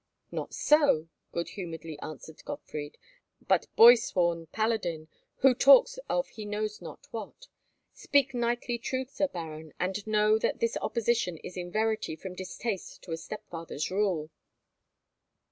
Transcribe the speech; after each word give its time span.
"Not 0.31 0.51
so," 0.55 1.09
good 1.31 1.49
humouredly 1.49 1.99
answered 1.99 2.43
Gottfried, 2.43 2.97
"but 3.47 3.67
boy 3.75 3.93
sworn 3.93 4.47
paladin, 4.47 5.09
who 5.41 5.53
talks 5.53 5.99
of 6.09 6.27
he 6.29 6.43
knows 6.43 6.81
not 6.81 7.05
what. 7.11 7.49
Speak 7.93 8.33
knightly 8.33 8.79
truth, 8.79 9.11
Sir 9.11 9.27
Baron, 9.27 9.73
and 9.79 9.95
own 10.07 10.39
that 10.39 10.59
this 10.59 10.75
opposition 10.81 11.37
is 11.43 11.55
in 11.55 11.71
verity 11.71 12.15
from 12.15 12.33
distaste 12.33 13.03
to 13.03 13.11
a 13.11 13.15
stepfather's 13.17 13.91
rule." 13.91 14.31